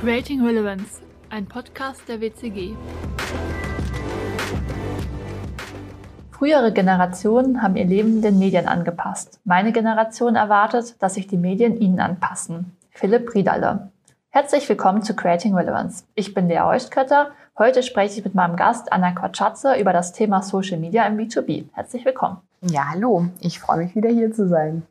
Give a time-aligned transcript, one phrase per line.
[0.00, 2.74] Creating Relevance, ein Podcast der WCG.
[6.30, 9.40] Frühere Generationen haben ihr Leben den Medien angepasst.
[9.44, 12.74] Meine Generation erwartet, dass sich die Medien ihnen anpassen.
[12.92, 13.90] Philipp Riedalle.
[14.30, 16.04] Herzlich willkommen zu Creating Relevance.
[16.14, 17.32] Ich bin Lea Heustkötter.
[17.58, 21.66] Heute spreche ich mit meinem Gast Anna Quatschatze über das Thema Social Media im B2B.
[21.74, 22.38] Herzlich willkommen.
[22.62, 23.26] Ja, hallo.
[23.40, 24.82] Ich freue mich wieder hier zu sein.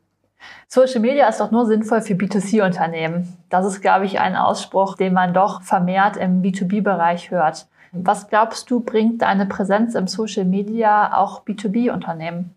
[0.68, 3.36] Social Media ist doch nur sinnvoll für B2C-Unternehmen.
[3.48, 7.66] Das ist, glaube ich, ein Ausspruch, den man doch vermehrt im B2B-Bereich hört.
[7.92, 12.54] Was glaubst du, bringt deine Präsenz im Social Media auch B2B-Unternehmen?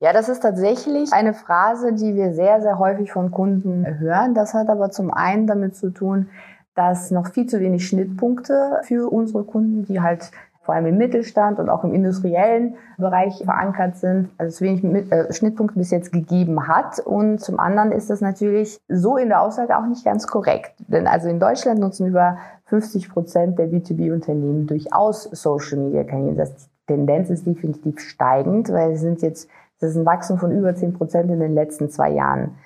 [0.00, 4.34] Ja, das ist tatsächlich eine Phrase, die wir sehr, sehr häufig von Kunden hören.
[4.34, 6.28] Das hat aber zum einen damit zu tun,
[6.74, 11.58] dass noch viel zu wenig Schnittpunkte für unsere Kunden, die halt vor allem im Mittelstand
[11.58, 16.68] und auch im industriellen Bereich verankert sind, also zu wenig äh, Schnittpunkte bis jetzt gegeben
[16.68, 17.00] hat.
[17.00, 20.74] Und zum anderen ist das natürlich so in der Aussage auch nicht ganz korrekt.
[20.78, 26.36] Denn also in Deutschland nutzen über 50 Prozent der B2B-Unternehmen durchaus Social Media Kanäle.
[26.36, 29.48] Das Tendenz ist definitiv steigend, weil es sind jetzt,
[29.80, 32.56] das ist ein Wachstum von über 10 Prozent in den letzten zwei Jahren.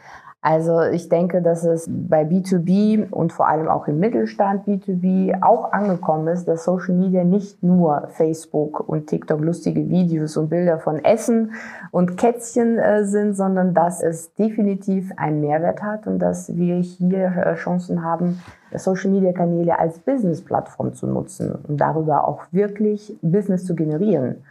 [0.42, 5.72] Also ich denke, dass es bei B2B und vor allem auch im Mittelstand B2B auch
[5.72, 11.04] angekommen ist, dass Social Media nicht nur Facebook und TikTok lustige Videos und Bilder von
[11.04, 11.52] Essen
[11.90, 17.24] und Kätzchen äh, sind, sondern dass es definitiv einen Mehrwert hat und dass wir hier
[17.24, 18.40] äh, Chancen haben,
[18.72, 24.44] Social Media Kanäle als Business-Plattform zu nutzen und darüber auch wirklich Business zu generieren.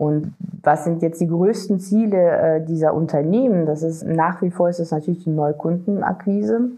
[0.00, 3.66] Und was sind jetzt die größten Ziele äh, dieser Unternehmen?
[3.66, 6.70] Das ist nach wie vor ist es natürlich die Neukundenakquise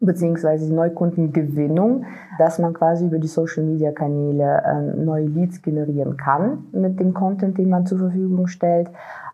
[0.00, 2.06] beziehungsweise die Neukundengewinnung,
[2.38, 7.12] dass man quasi über die Social Media Kanäle äh, neue Leads generieren kann mit dem
[7.12, 8.88] Content, den man zur Verfügung stellt.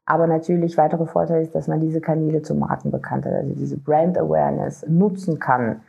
[0.07, 4.85] Aber natürlich weitere Vorteil ist, dass man diese Kanäle zur Markenbekanntheit, also diese Brand Awareness
[4.89, 5.83] nutzen kann.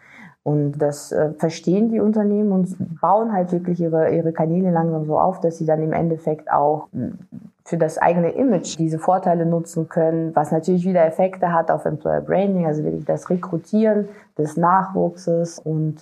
[0.45, 5.17] Und das äh, verstehen die Unternehmen und bauen halt wirklich ihre, ihre Kanäle langsam so
[5.19, 7.17] auf, dass sie dann im Endeffekt auch hm,
[7.63, 12.21] für das eigene Image diese Vorteile nutzen können, was natürlich wieder Effekte hat auf Employer
[12.21, 15.95] Branding, also wirklich das Rekrutieren des Nachwuchses und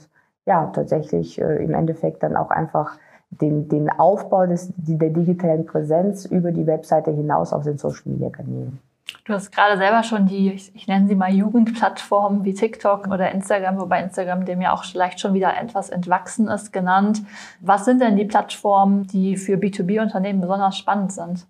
[0.45, 2.97] ja, tatsächlich äh, im Endeffekt dann auch einfach
[3.29, 8.29] den, den Aufbau des, der digitalen Präsenz über die Webseite hinaus auf den Social Media
[8.29, 8.77] Kanälen.
[9.25, 13.31] Du hast gerade selber schon die, ich, ich nenne sie mal Jugendplattformen wie TikTok oder
[13.31, 17.21] Instagram, wobei Instagram dem ja auch vielleicht schon wieder etwas entwachsen ist, genannt.
[17.61, 21.47] Was sind denn die Plattformen, die für B2B-Unternehmen besonders spannend sind?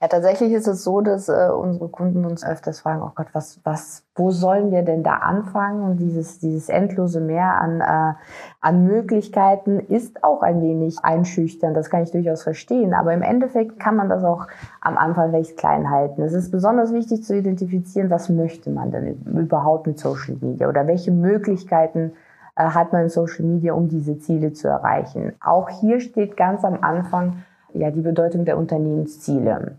[0.00, 3.60] Ja, tatsächlich ist es so, dass äh, unsere Kunden uns öfters fragen, oh Gott, was,
[3.64, 5.82] was, wo sollen wir denn da anfangen?
[5.82, 8.14] Und dieses, dieses endlose Meer an, äh,
[8.60, 11.74] an Möglichkeiten ist auch ein wenig einschüchtern.
[11.74, 12.92] Das kann ich durchaus verstehen.
[12.92, 14.46] Aber im Endeffekt kann man das auch
[14.80, 16.22] am Anfang recht klein halten.
[16.22, 20.86] Es ist besonders wichtig zu identifizieren, was möchte man denn überhaupt mit Social Media oder
[20.86, 22.12] welche Möglichkeiten
[22.56, 25.32] äh, hat man in Social Media, um diese Ziele zu erreichen.
[25.40, 29.78] Auch hier steht ganz am Anfang ja die Bedeutung der Unternehmensziele.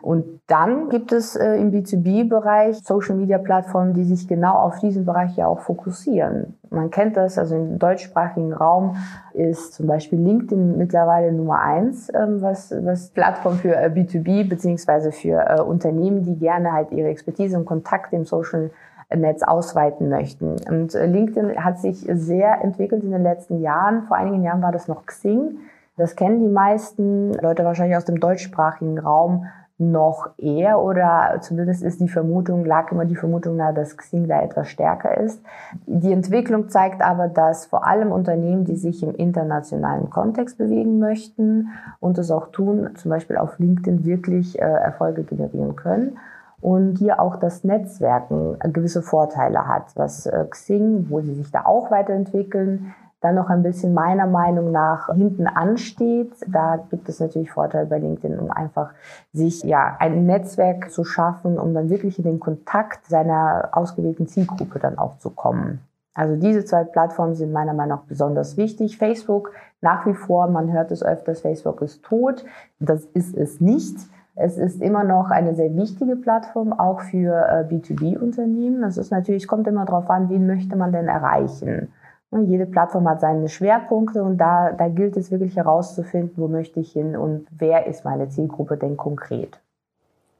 [0.00, 5.46] Und dann gibt es äh, im B2B-Bereich Social-Media-Plattformen, die sich genau auf diesen Bereich ja
[5.46, 6.54] auch fokussieren.
[6.70, 8.96] Man kennt das, also im deutschsprachigen Raum
[9.32, 15.12] ist zum Beispiel LinkedIn mittlerweile Nummer eins, ähm, was, was Plattform für äh, B2B beziehungsweise
[15.12, 18.70] für äh, Unternehmen, die gerne halt ihre Expertise und Kontakte im Social
[19.16, 20.56] Netz ausweiten möchten.
[20.68, 24.02] Und äh, LinkedIn hat sich sehr entwickelt in den letzten Jahren.
[24.02, 25.58] Vor einigen Jahren war das noch Xing.
[25.96, 29.46] Das kennen die meisten Leute wahrscheinlich aus dem deutschsprachigen Raum
[29.78, 34.42] noch eher oder zumindest ist die Vermutung, lag immer die Vermutung nahe, dass Xing da
[34.42, 35.40] etwas stärker ist.
[35.86, 41.68] Die Entwicklung zeigt aber, dass vor allem Unternehmen, die sich im internationalen Kontext bewegen möchten
[42.00, 46.18] und es auch tun, zum Beispiel auf LinkedIn wirklich äh, Erfolge generieren können
[46.60, 51.64] und hier auch das Netzwerken gewisse Vorteile hat, was äh, Xing, wo sie sich da
[51.66, 56.32] auch weiterentwickeln, dann noch ein bisschen meiner Meinung nach hinten ansteht.
[56.46, 58.90] Da gibt es natürlich Vorteile bei LinkedIn, um einfach
[59.32, 64.78] sich ja ein Netzwerk zu schaffen, um dann wirklich in den Kontakt seiner ausgewählten Zielgruppe
[64.78, 65.80] dann auch zu kommen.
[66.14, 68.98] Also diese zwei Plattformen sind meiner Meinung nach besonders wichtig.
[68.98, 72.44] Facebook nach wie vor, man hört es öfters, Facebook ist tot.
[72.80, 73.96] Das ist es nicht.
[74.34, 78.82] Es ist immer noch eine sehr wichtige Plattform, auch für äh, B2B-Unternehmen.
[78.82, 81.92] Das ist natürlich, kommt immer darauf an, wen möchte man denn erreichen.
[82.30, 86.80] Ne, jede Plattform hat seine Schwerpunkte und da, da gilt es wirklich herauszufinden, wo möchte
[86.80, 89.58] ich hin und wer ist meine Zielgruppe denn konkret.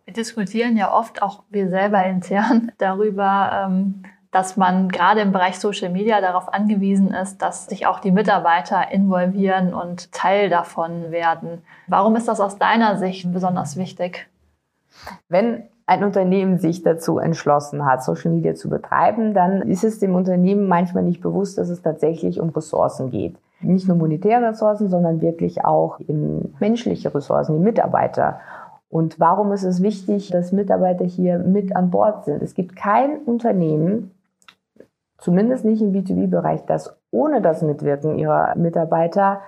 [0.04, 5.58] Wir diskutieren ja oft auch wir selber intern darüber, ähm, dass man gerade im Bereich
[5.58, 11.62] Social Media darauf angewiesen ist, dass sich auch die Mitarbeiter involvieren und Teil davon werden.
[11.86, 14.28] Warum ist das aus deiner Sicht besonders wichtig?
[15.30, 20.14] Wenn ein Unternehmen sich dazu entschlossen hat, Social Media zu betreiben, dann ist es dem
[20.14, 23.36] Unternehmen manchmal nicht bewusst, dass es tatsächlich um Ressourcen geht.
[23.62, 28.40] Nicht nur monetäre Ressourcen, sondern wirklich auch in menschliche Ressourcen, die Mitarbeiter.
[28.90, 32.42] Und warum ist es wichtig, dass Mitarbeiter hier mit an Bord sind?
[32.42, 34.10] Es gibt kein Unternehmen,
[35.16, 39.40] zumindest nicht im B2B-Bereich, das ohne das Mitwirken ihrer Mitarbeiter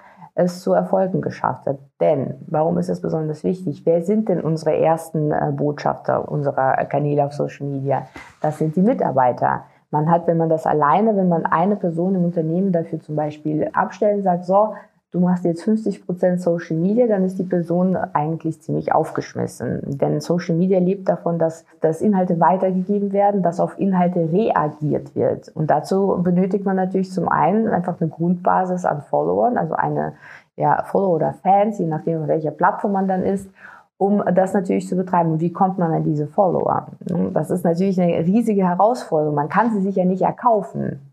[0.44, 1.78] es zu Erfolgen geschafft hat.
[2.00, 3.82] Denn, warum ist das besonders wichtig?
[3.84, 8.06] Wer sind denn unsere ersten äh, Botschafter unserer Kanäle auf Social Media?
[8.40, 9.64] Das sind die Mitarbeiter.
[9.90, 13.68] Man hat, wenn man das alleine, wenn man eine Person im Unternehmen dafür zum Beispiel
[13.72, 14.74] abstellen sagt, so,
[15.12, 19.80] du machst jetzt 50 Prozent Social Media, dann ist die Person eigentlich ziemlich aufgeschmissen.
[19.84, 25.48] Denn Social Media lebt davon, dass, dass Inhalte weitergegeben werden, dass auf Inhalte reagiert wird.
[25.48, 30.14] Und dazu benötigt man natürlich zum einen einfach eine Grundbasis an Followern, also eine
[30.56, 33.48] ja, Follower oder Fans, je nachdem, auf welcher Plattform man dann ist
[33.96, 35.32] um das natürlich zu betreiben.
[35.32, 36.86] Und wie kommt man an diese Follower?
[37.34, 39.34] Das ist natürlich eine riesige Herausforderung.
[39.34, 41.12] Man kann sie sich ja nicht erkaufen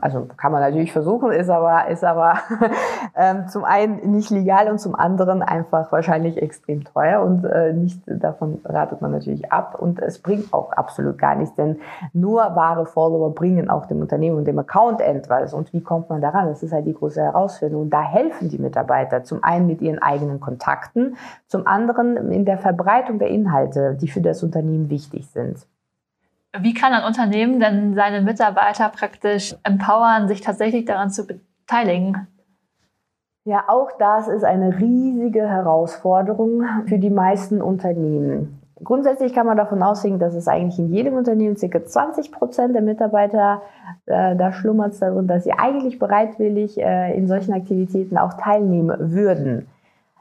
[0.00, 2.38] also kann man natürlich versuchen, ist aber, ist aber
[3.16, 8.02] ähm, zum einen nicht legal und zum anderen einfach wahrscheinlich extrem teuer und äh, nicht
[8.06, 11.78] davon ratet man natürlich ab und es bringt auch absolut gar nichts, denn
[12.12, 16.20] nur wahre Follower bringen auch dem Unternehmen und dem Account etwas und wie kommt man
[16.20, 16.48] daran?
[16.48, 20.40] Das ist halt die große Herausforderung da helfen die Mitarbeiter zum einen mit ihren eigenen
[20.40, 25.66] Kontakten, zum anderen in der Verbreitung der Inhalte, die für das Unternehmen wichtig sind.
[26.60, 32.28] Wie kann ein Unternehmen denn seine Mitarbeiter praktisch empowern, sich tatsächlich daran zu beteiligen?
[33.44, 38.60] Ja, auch das ist eine riesige Herausforderung für die meisten Unternehmen.
[38.82, 41.84] Grundsätzlich kann man davon ausgehen, dass es eigentlich in jedem Unternehmen ca.
[41.84, 43.62] 20 Prozent der Mitarbeiter,
[44.06, 49.66] äh, da schlummert darin, dass sie eigentlich bereitwillig äh, in solchen Aktivitäten auch teilnehmen würden.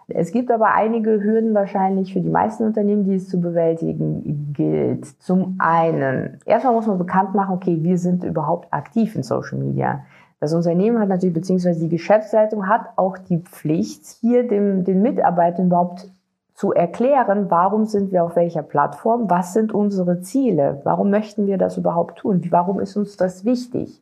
[0.08, 5.06] Es gibt aber einige Hürden wahrscheinlich für die meisten Unternehmen, die es zu bewältigen gilt.
[5.22, 10.02] Zum einen, erstmal muss man bekannt machen, okay, wir sind überhaupt aktiv in Social Media.
[10.40, 15.68] Das Unternehmen hat natürlich, beziehungsweise die Geschäftsleitung hat auch die Pflicht, hier dem, den Mitarbeitern
[15.68, 16.10] überhaupt
[16.54, 21.58] zu erklären, warum sind wir auf welcher Plattform, was sind unsere Ziele, warum möchten wir
[21.58, 24.02] das überhaupt tun, warum ist uns das wichtig.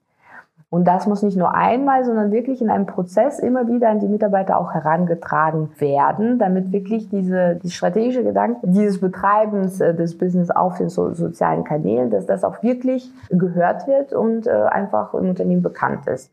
[0.72, 4.08] Und das muss nicht nur einmal, sondern wirklich in einem Prozess immer wieder an die
[4.08, 10.50] Mitarbeiter auch herangetragen werden, damit wirklich diese, die strategische Gedanke dieses Betreibens äh, des Business
[10.50, 15.28] auf den so, sozialen Kanälen, dass das auch wirklich gehört wird und äh, einfach im
[15.28, 16.32] Unternehmen bekannt ist.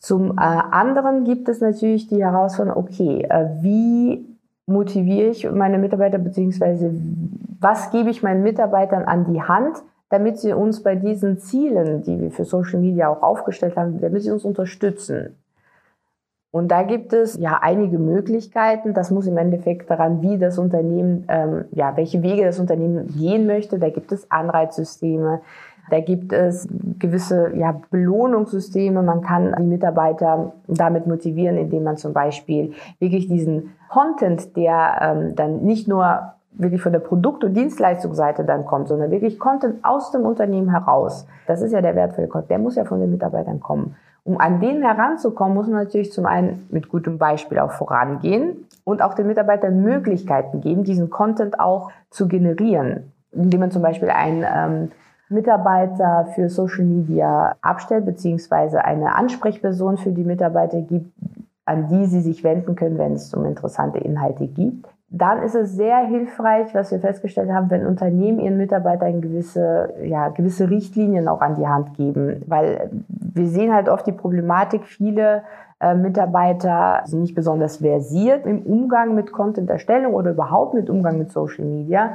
[0.00, 4.26] Zum äh, anderen gibt es natürlich die Herausforderung, okay, äh, wie
[4.66, 6.92] motiviere ich meine Mitarbeiter, beziehungsweise
[7.60, 9.76] was gebe ich meinen Mitarbeitern an die Hand,
[10.08, 14.22] damit sie uns bei diesen Zielen, die wir für Social Media auch aufgestellt haben, damit
[14.22, 15.36] sie uns unterstützen.
[16.52, 18.94] Und da gibt es ja einige Möglichkeiten.
[18.94, 23.46] Das muss im Endeffekt daran, wie das Unternehmen, ähm, ja, welche Wege das Unternehmen gehen
[23.46, 23.78] möchte.
[23.78, 25.42] Da gibt es Anreizsysteme.
[25.90, 26.66] Da gibt es
[26.98, 29.02] gewisse ja, Belohnungssysteme.
[29.02, 35.36] Man kann die Mitarbeiter damit motivieren, indem man zum Beispiel wirklich diesen Content, der ähm,
[35.36, 40.10] dann nicht nur wirklich von der Produkt- und Dienstleistungsseite dann kommt, sondern wirklich Content aus
[40.10, 41.26] dem Unternehmen heraus.
[41.46, 42.50] Das ist ja der wertvolle Content.
[42.50, 43.96] Der muss ja von den Mitarbeitern kommen.
[44.24, 49.00] Um an den heranzukommen, muss man natürlich zum einen mit gutem Beispiel auch vorangehen und
[49.00, 54.44] auch den Mitarbeitern Möglichkeiten geben, diesen Content auch zu generieren, indem man zum Beispiel einen
[54.44, 54.90] ähm,
[55.28, 61.12] Mitarbeiter für Social Media abstellt, beziehungsweise eine Ansprechperson für die Mitarbeiter gibt,
[61.64, 65.72] an die sie sich wenden können, wenn es um interessante Inhalte gibt dann ist es
[65.72, 71.40] sehr hilfreich, was wir festgestellt haben, wenn Unternehmen ihren Mitarbeitern gewisse, ja, gewisse Richtlinien auch
[71.40, 72.42] an die Hand geben.
[72.46, 75.42] Weil wir sehen halt oft die Problematik, viele
[75.78, 81.30] äh, Mitarbeiter sind nicht besonders versiert im Umgang mit Content-Erstellung oder überhaupt mit Umgang mit
[81.30, 82.14] Social Media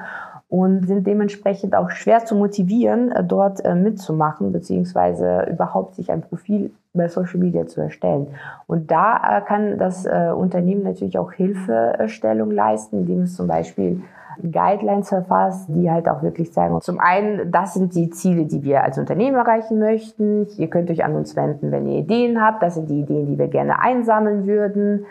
[0.51, 6.21] und sind dementsprechend auch schwer zu motivieren, äh, dort äh, mitzumachen, beziehungsweise überhaupt sich ein
[6.21, 8.27] Profil bei Social Media zu erstellen.
[8.67, 14.01] Und da äh, kann das Unternehmen natürlich auch Hilfestellung leisten, indem es zum Beispiel
[14.41, 18.83] Guidelines verfasst, die halt auch wirklich sagen, zum einen, das sind die Ziele, die wir
[18.83, 20.47] als Unternehmen erreichen möchten.
[20.57, 22.61] Ihr könnt euch an uns wenden, wenn ihr Ideen habt.
[22.61, 25.05] Das sind die Ideen, die wir gerne einsammeln würden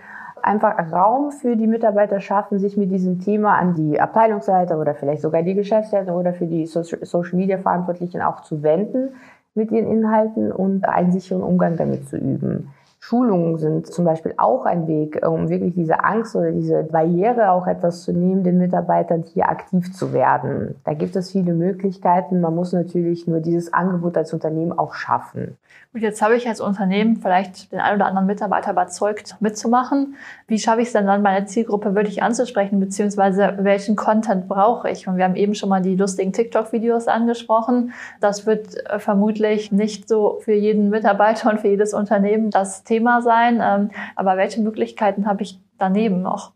[0.45, 5.23] einfach Raum für die Mitarbeiter schaffen, sich mit diesem Thema an die Abteilungsleiter oder vielleicht
[5.23, 9.11] sogar die Geschäftsleitung oder für die Social Media Verantwortlichen auch zu wenden
[9.55, 12.71] mit ihren Inhalten und einen sicheren Umgang damit zu üben.
[13.02, 17.66] Schulungen sind zum Beispiel auch ein Weg, um wirklich diese Angst oder diese Barriere auch
[17.66, 20.75] etwas zu nehmen, den Mitarbeitern hier aktiv zu werden.
[20.85, 22.42] Da gibt es viele Möglichkeiten.
[22.42, 25.57] Man muss natürlich nur dieses Angebot als Unternehmen auch schaffen.
[25.92, 30.14] Und jetzt habe ich als Unternehmen vielleicht den einen oder anderen Mitarbeiter überzeugt, mitzumachen.
[30.47, 35.09] Wie schaffe ich es denn dann, meine Zielgruppe wirklich anzusprechen, beziehungsweise welchen Content brauche ich?
[35.09, 37.92] Und wir haben eben schon mal die lustigen TikTok-Videos angesprochen.
[38.21, 43.23] Das wird äh, vermutlich nicht so für jeden Mitarbeiter und für jedes Unternehmen das Thema
[43.23, 43.61] sein.
[43.63, 46.53] Ähm, aber welche Möglichkeiten habe ich daneben noch?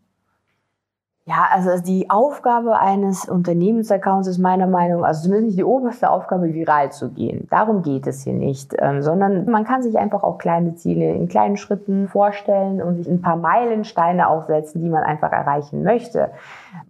[1.26, 6.10] Ja, also die Aufgabe eines Unternehmensaccounts ist meiner Meinung nach, also zumindest nicht die oberste
[6.10, 7.46] Aufgabe, viral zu gehen.
[7.50, 11.26] Darum geht es hier nicht, ähm, sondern man kann sich einfach auch kleine Ziele in
[11.26, 16.30] kleinen Schritten vorstellen und sich ein paar Meilensteine auch setzen, die man einfach erreichen möchte.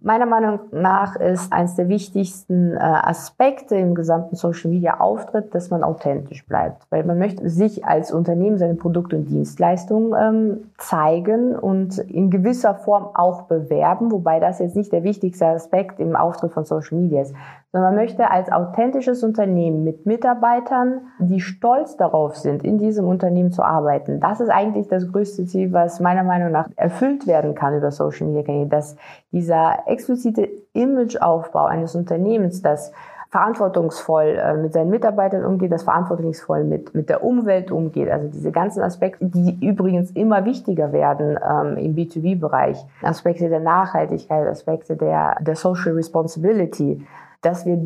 [0.01, 5.69] Meiner Meinung nach ist eines der wichtigsten äh, Aspekte im gesamten Social Media Auftritt, dass
[5.69, 11.55] man authentisch bleibt, weil man möchte sich als Unternehmen seine Produkte und Dienstleistungen ähm, zeigen
[11.55, 16.53] und in gewisser Form auch bewerben, wobei das jetzt nicht der wichtigste Aspekt im Auftritt
[16.53, 17.33] von Social Media ist,
[17.75, 23.51] sondern man möchte als authentisches Unternehmen mit Mitarbeitern, die stolz darauf sind, in diesem Unternehmen
[23.51, 24.21] zu arbeiten.
[24.21, 28.27] Das ist eigentlich das größte Ziel, was meiner Meinung nach erfüllt werden kann über Social
[28.27, 28.95] Media Kanäle, dass
[29.33, 32.93] dieser explizite Imageaufbau eines Unternehmens, das
[33.29, 38.09] verantwortungsvoll äh, mit seinen Mitarbeitern umgeht, das verantwortungsvoll mit, mit der Umwelt umgeht.
[38.09, 42.77] Also diese ganzen Aspekte, die übrigens immer wichtiger werden ähm, im B2B-Bereich.
[43.03, 47.05] Aspekte der Nachhaltigkeit, Aspekte der, der Social Responsibility
[47.45, 47.79] dass wir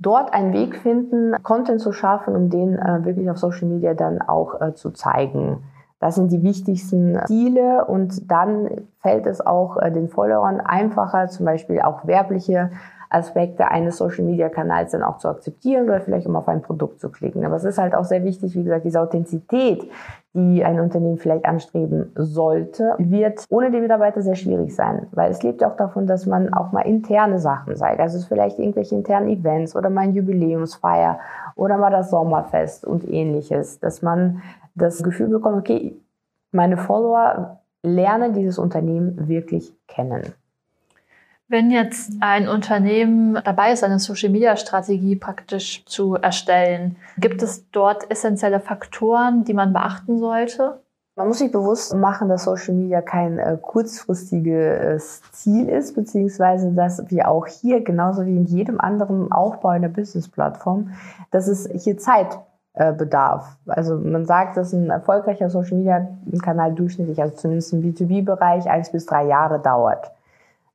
[0.00, 4.20] dort einen Weg finden, Content zu schaffen, um den äh, wirklich auf Social Media dann
[4.20, 5.62] auch äh, zu zeigen.
[6.00, 8.68] Das sind die wichtigsten Ziele und dann
[9.00, 12.70] fällt es auch äh, den Followern einfacher, zum Beispiel auch werbliche
[13.12, 17.00] Aspekte eines Social Media Kanals dann auch zu akzeptieren oder vielleicht um auf ein Produkt
[17.00, 17.44] zu klicken.
[17.44, 19.88] Aber es ist halt auch sehr wichtig, wie gesagt, diese Authentizität,
[20.34, 25.42] die ein Unternehmen vielleicht anstreben sollte, wird ohne die Mitarbeiter sehr schwierig sein, weil es
[25.42, 28.00] lebt ja auch davon, dass man auch mal interne Sachen zeigt.
[28.00, 31.18] Also es ist vielleicht irgendwelche internen Events oder mal ein Jubiläumsfeier
[31.54, 34.42] oder mal das Sommerfest und ähnliches, dass man
[34.74, 35.96] das Gefühl bekommt, okay,
[36.50, 40.22] meine Follower lernen dieses Unternehmen wirklich kennen.
[41.52, 48.58] Wenn jetzt ein Unternehmen dabei ist, eine Social-Media-Strategie praktisch zu erstellen, gibt es dort essentielle
[48.58, 50.80] Faktoren, die man beachten sollte?
[51.14, 57.10] Man muss sich bewusst machen, dass Social Media kein äh, kurzfristiges Ziel ist, beziehungsweise dass
[57.10, 60.92] wir auch hier, genauso wie in jedem anderen Aufbau einer Business-Plattform,
[61.32, 62.38] dass es hier Zeit
[62.72, 63.58] äh, bedarf.
[63.66, 66.08] Also man sagt, dass ein erfolgreicher Social Media
[66.42, 70.12] Kanal durchschnittlich, also zumindest im B2B-Bereich, eins bis drei Jahre dauert.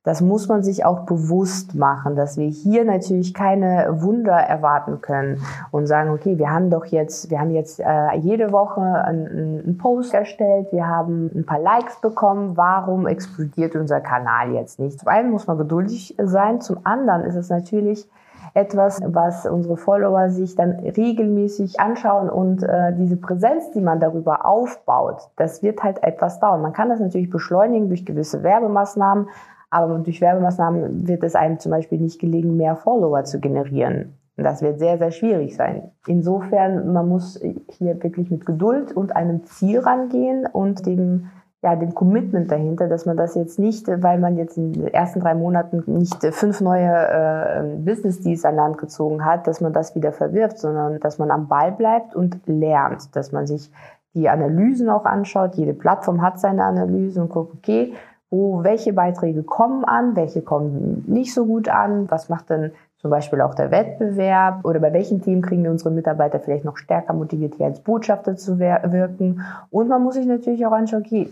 [0.08, 5.42] Das muss man sich auch bewusst machen, dass wir hier natürlich keine Wunder erwarten können
[5.70, 9.26] und sagen, okay, wir haben doch jetzt, wir haben jetzt äh, jede Woche einen,
[9.66, 14.98] einen Post erstellt, wir haben ein paar Likes bekommen, warum explodiert unser Kanal jetzt nicht?
[14.98, 18.08] Zum einen muss man geduldig sein, zum anderen ist es natürlich
[18.54, 24.46] etwas, was unsere Follower sich dann regelmäßig anschauen und äh, diese Präsenz, die man darüber
[24.46, 26.62] aufbaut, das wird halt etwas dauern.
[26.62, 29.28] Man kann das natürlich beschleunigen durch gewisse Werbemaßnahmen,
[29.70, 34.14] aber durch Werbemaßnahmen wird es einem zum Beispiel nicht gelingen, mehr Follower zu generieren.
[34.36, 35.90] Das wird sehr, sehr schwierig sein.
[36.06, 41.92] Insofern, man muss hier wirklich mit Geduld und einem Ziel rangehen und dem, ja, dem
[41.92, 45.82] Commitment dahinter, dass man das jetzt nicht, weil man jetzt in den ersten drei Monaten
[45.86, 50.60] nicht fünf neue äh, Business Deals an Land gezogen hat, dass man das wieder verwirft,
[50.60, 53.72] sondern dass man am Ball bleibt und lernt, dass man sich
[54.14, 55.56] die Analysen auch anschaut.
[55.56, 57.92] Jede Plattform hat seine Analyse und guckt, okay,
[58.30, 63.10] wo welche Beiträge kommen an, welche kommen nicht so gut an, was macht denn zum
[63.10, 67.12] Beispiel auch der Wettbewerb oder bei welchen Themen kriegen wir unsere Mitarbeiter vielleicht noch stärker
[67.12, 69.42] motiviert, hier als Botschafter zu wirken.
[69.70, 71.30] Und man muss sich natürlich auch anschauen, okay,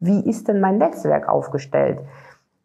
[0.00, 1.98] wie ist denn mein Netzwerk aufgestellt?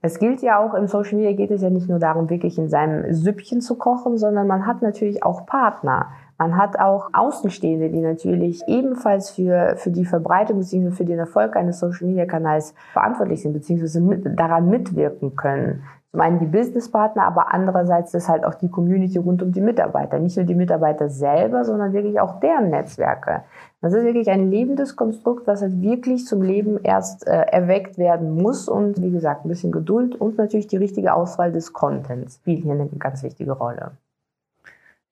[0.05, 2.69] Es gilt ja auch im Social Media geht es ja nicht nur darum, wirklich in
[2.69, 6.09] seinem Süppchen zu kochen, sondern man hat natürlich auch Partner.
[6.37, 10.91] Man hat auch Außenstehende, die natürlich ebenfalls für, für die Verbreitung bzw.
[10.91, 13.99] für den Erfolg eines Social-Media-Kanals verantwortlich sind bzw.
[13.99, 15.83] Mit, daran mitwirken können.
[16.13, 20.19] Zum einen die Businesspartner, aber andererseits ist halt auch die Community rund um die Mitarbeiter.
[20.19, 23.41] Nicht nur die Mitarbeiter selber, sondern wirklich auch deren Netzwerke.
[23.81, 28.29] Das ist wirklich ein lebendes Konstrukt, was halt wirklich zum Leben erst äh, erweckt werden
[28.29, 28.69] muss.
[28.69, 32.73] Und wie gesagt, ein bisschen Geduld und natürlich die richtige Auswahl des Contents spielt hier
[32.73, 33.93] eine ganz wichtige Rolle.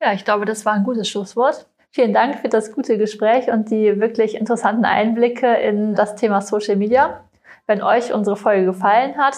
[0.01, 1.67] Ja, ich glaube, das war ein gutes Schlusswort.
[1.91, 6.75] Vielen Dank für das gute Gespräch und die wirklich interessanten Einblicke in das Thema Social
[6.75, 7.22] Media.
[7.67, 9.36] Wenn euch unsere Folge gefallen hat,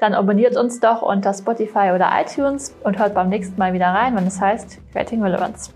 [0.00, 4.16] dann abonniert uns doch unter Spotify oder iTunes und hört beim nächsten Mal wieder rein,
[4.16, 5.75] wenn es heißt Creating Relevance.